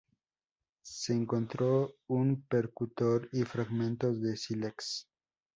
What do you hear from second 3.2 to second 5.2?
y fragmentos de sílex.